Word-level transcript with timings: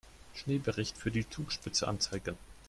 Schneebericht 0.33 0.97
für 0.97 1.11
die 1.11 1.29
Zugspitze 1.29 1.87
anzeigen. 1.87 2.35